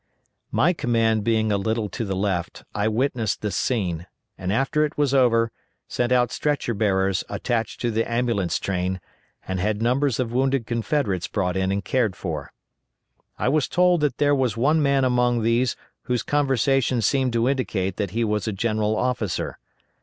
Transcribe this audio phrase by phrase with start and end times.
[0.51, 4.97] My command being a little to the left, I witnessed this scene, and, after it
[4.97, 5.51] was over,
[5.87, 8.99] sent out stretcher bearers attached to the ambulance train,
[9.47, 12.51] and had numbers of wounded Confederates brought in and cared for.
[13.37, 15.75] I was told that there was one man among these
[16.05, 19.59] whose conversation seemed to indicate that he was a general officer.